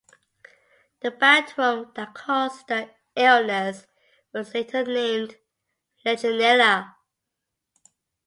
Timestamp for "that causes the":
1.93-2.89